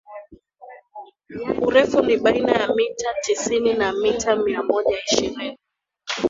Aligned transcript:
urefu 1.67 2.01
ni 2.01 2.17
baina 2.17 2.51
ya 2.51 2.75
mita 2.75 3.13
tisini 3.23 3.73
na 3.73 3.93
mita 3.93 4.35
mia 4.35 4.63
moja 4.63 4.97
ishirini 5.05 5.59